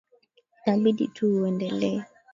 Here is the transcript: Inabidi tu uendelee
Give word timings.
Inabidi 0.65 1.05
tu 1.15 1.25
uendelee 1.39 2.01